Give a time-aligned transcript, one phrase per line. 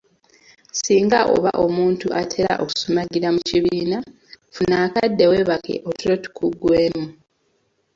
[0.81, 3.97] Singa oba muntu atera okusumagira mu kibiina,
[4.55, 7.05] funa akadde weebake otulo tukuggweemu.